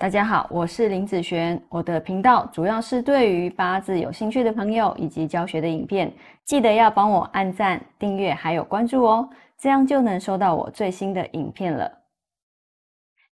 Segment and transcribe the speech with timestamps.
[0.00, 1.60] 大家好，我是林子璇。
[1.68, 9.28] 我的频道主要是对于八字有兴趣的朋友以及教学的影片，记得要帮我按赞、订阅还有关注哦，
[9.58, 11.90] 这样就能收到我最新的影片了。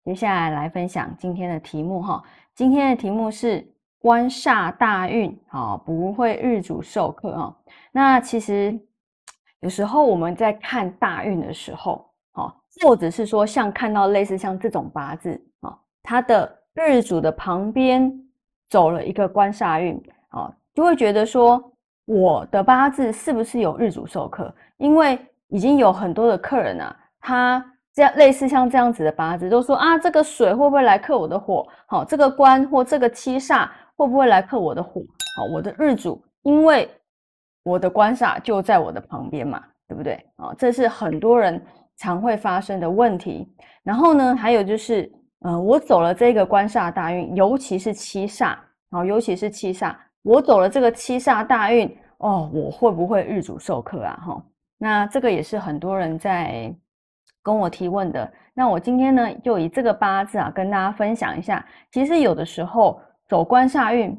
[0.05, 2.23] 接下来来分享今天的题目哈，
[2.55, 3.69] 今天的题目是
[3.99, 7.57] 官煞大运啊，不会日主受克哈。
[7.91, 8.79] 那其实
[9.59, 15.77] 有时候我们在看大运的时候，哦，或者是说像看到类似像这种八字啊。
[16.03, 18.11] 他的日主的旁边
[18.69, 19.95] 走了一个官煞运
[20.29, 21.71] 啊，就会觉得说
[22.05, 24.53] 我的八字是不是有日主受克？
[24.77, 31.65] 因为已经有很多的客人啊，他这样类似像这样子的八字，都说啊，这个水会不会来克我的火？
[31.87, 35.01] 好，这个官或这个七煞会不会来克我的火？
[35.37, 36.89] 好，我的日主因为
[37.63, 40.13] 我的官煞就在我的旁边嘛，对不对？
[40.35, 41.63] 啊，这是很多人
[41.95, 43.47] 常会发生的问题。
[43.83, 45.09] 然后呢，还有就是。
[45.43, 48.57] 呃，我走了这个官煞大运，尤其是七煞，
[49.05, 51.85] 尤其是七煞，我走了这个七煞大运，
[52.19, 54.17] 哦，我会不会日主受克啊？
[54.25, 54.45] 哈，
[54.77, 56.73] 那这个也是很多人在
[57.41, 58.31] 跟我提问的。
[58.53, 61.65] 那我今天呢，就以这个八字啊，跟大家分享一下。
[61.91, 64.17] 其实有的时候走官煞运，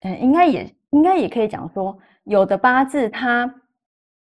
[0.00, 3.54] 嗯，应该也应该也可以讲说，有的八字它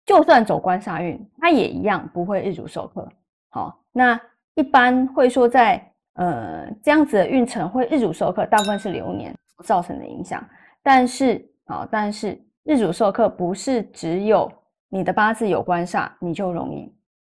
[0.05, 3.07] 就算走官煞运，它也一样不会日主受克。
[3.51, 4.19] 好，那。
[4.57, 5.79] 一般会说，在
[6.15, 9.31] 呃这样子的运程会日主受克，大部分是流年
[9.63, 10.43] 造成的影响。
[10.81, 14.51] 但是啊，但是日主受克不是只有
[14.89, 16.91] 你的八字有官煞你就容易，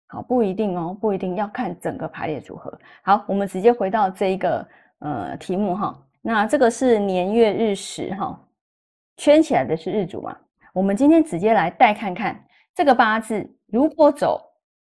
[0.08, 2.78] 好不一定哦，不一定要看整个排列组合。
[3.02, 8.38] 好，我们直接回到这一个呃题目哈，那这个是年月日时哈，
[9.16, 10.36] 圈起来的是日主嘛。
[10.74, 12.38] 我们今天直接来带看看
[12.74, 14.42] 这个八字，如果走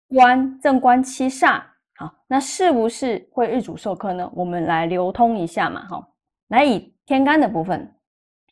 [0.10, 1.62] 官正官七煞。
[1.98, 4.32] 好，那是不是会日主受克呢？
[4.36, 6.08] 我们来流通一下嘛，哈，
[6.50, 7.92] 来以天干的部分，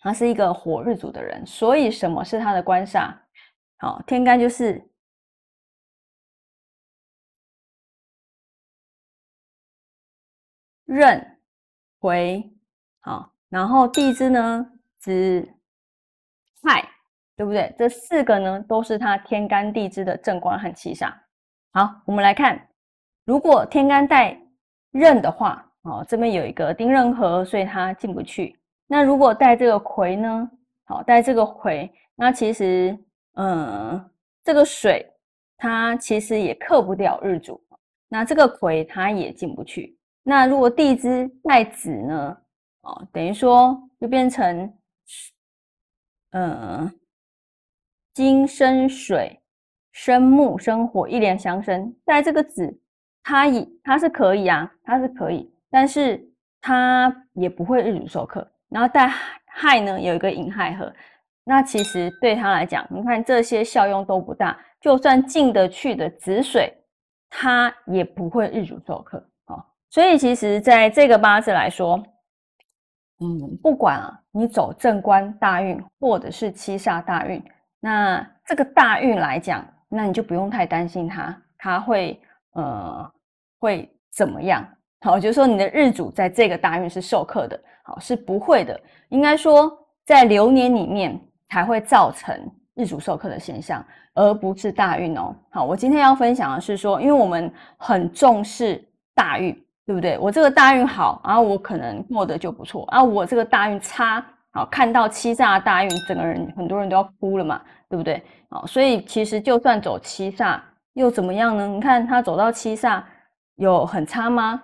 [0.02, 3.16] 他是一个火日主的人，所以什么是他的官煞？
[3.78, 4.90] 好，天干就是
[10.86, 11.38] 壬
[12.00, 12.52] 癸，
[13.02, 14.68] 好，然后地支呢
[14.98, 15.48] 子
[16.64, 16.82] 亥，
[17.36, 17.76] 对不对？
[17.78, 21.14] 这四个呢都是他天干地支的正官和七煞。
[21.72, 22.70] 好，我们来看。
[23.26, 24.40] 如果天干带
[24.92, 28.56] 壬的话，哦，这边有一个丁壬合，所以它进不去。
[28.88, 30.50] 那如果带这个癸呢？
[30.86, 32.96] 好，带这个癸，那其实，
[33.34, 34.10] 嗯，
[34.44, 35.12] 这个水
[35.58, 37.60] 它其实也克不掉日主，
[38.08, 39.98] 那这个癸它也进不去。
[40.22, 42.38] 那如果地支带子呢？
[42.82, 44.72] 哦，等于说就变成，
[46.34, 47.00] 嗯，
[48.14, 49.42] 金生水，
[49.92, 52.80] 生木生火，一连相生，带这个子。
[53.28, 56.24] 它以它是可以啊，它是可以，但是
[56.62, 58.48] 它也不会日主受克。
[58.70, 59.12] 然后带
[59.48, 60.94] 亥呢，有一个寅亥合，
[61.44, 64.56] 那其实对他来讲，你看这些效用都不大。
[64.80, 66.72] 就算进得去的子水，
[67.28, 69.58] 它也不会日主受克啊。
[69.90, 71.98] 所以其实在这个八字来说，
[73.22, 77.44] 嗯，不管啊，你走正官大运或者是七煞大运，
[77.80, 82.22] 那这个大运来讲，那你就不用太担心它，它会
[82.54, 83.12] 呃。
[83.66, 84.64] 会怎么样？
[85.02, 88.80] 好，就是说你的日主在这个大运是受克的，好是不会的。
[89.10, 89.72] 应该说
[90.06, 92.40] 在流年里面才会造成
[92.76, 93.84] 日主受克的现象，
[94.14, 95.36] 而不是大运哦。
[95.50, 98.84] 好，我今天要分享的是说，因为我们很重视
[99.16, 99.52] 大运，
[99.86, 100.18] 对不对？
[100.20, 103.04] 我这个大运好，然后我可能过得就不错啊。
[103.04, 104.24] 我这个大运差，
[104.54, 108.24] 好看到七煞大运，整个人很多人都要哭了嘛，对不对？
[108.50, 110.60] 好，所以其实就算走七煞
[110.94, 111.68] 又怎么样呢？
[111.68, 113.04] 你看他走到七煞。
[113.56, 114.62] 有很差吗？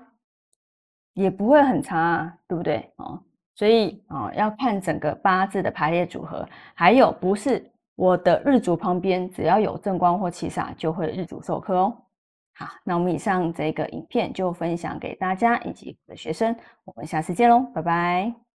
[1.13, 2.89] 也不会很差啊，对不对？
[2.95, 3.21] 哦，
[3.55, 11.97] 所以哦，要看整个八字的排列组合，还有不是我的日主旁边只要有正官或七煞，就会日主受克哦。
[12.53, 16.55] 好，那我们以上这个影片就分享给大家以及我的学生，
[16.85, 18.50] 我们下次见喽，拜拜。